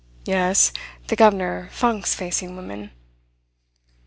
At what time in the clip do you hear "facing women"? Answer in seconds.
2.15-2.89